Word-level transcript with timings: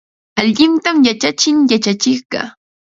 Allintam 0.39 0.97
yachachin 1.07 1.57
yachachiqqa. 1.71 2.41